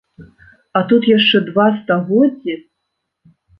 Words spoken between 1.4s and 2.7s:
два стагоддзі!